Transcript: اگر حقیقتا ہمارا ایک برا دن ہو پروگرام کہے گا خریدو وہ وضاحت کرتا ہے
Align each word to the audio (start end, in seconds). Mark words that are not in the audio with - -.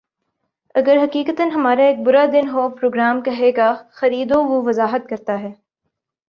اگر 0.75 0.97
حقیقتا 1.03 1.43
ہمارا 1.53 1.83
ایک 1.83 1.97
برا 2.05 2.25
دن 2.33 2.49
ہو 2.49 2.69
پروگرام 2.69 3.21
کہے 3.21 3.51
گا 3.57 3.73
خریدو 3.91 4.43
وہ 4.43 4.61
وضاحت 4.65 5.09
کرتا 5.09 5.39
ہے 5.39 5.51